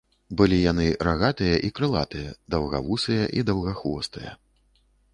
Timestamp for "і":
1.69-1.69, 3.39-3.47